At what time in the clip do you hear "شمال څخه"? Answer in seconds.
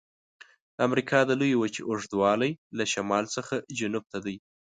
2.93-3.55